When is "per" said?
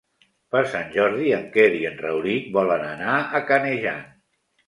0.53-0.61